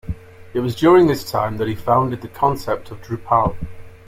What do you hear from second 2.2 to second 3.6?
the concept of Drupal.